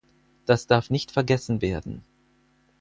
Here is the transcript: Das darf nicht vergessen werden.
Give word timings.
Das 0.47 0.65
darf 0.65 0.89
nicht 0.89 1.11
vergessen 1.11 1.61
werden. 1.61 2.03